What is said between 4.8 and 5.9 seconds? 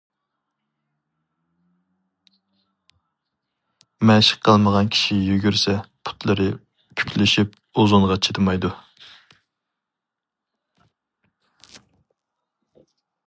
كىشى يۈگۈرسە